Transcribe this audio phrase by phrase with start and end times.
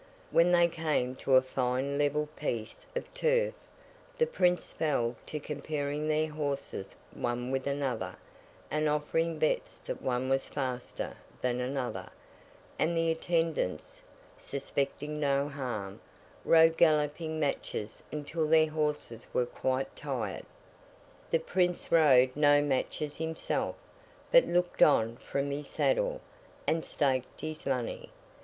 [0.31, 3.53] When they came to a fine level piece of turf,
[4.17, 8.15] the Prince fell to comparing their horses one with another,
[8.71, 12.09] and offering bets that one was faster than another;
[12.79, 14.01] and the attendants,
[14.39, 16.01] suspecting no harm,
[16.45, 20.47] rode galloping matches until their horses were quite tired.
[21.29, 23.75] The Prince rode no matches himself,
[24.31, 26.21] but looked on from his saddle,
[26.65, 28.09] and staked his money.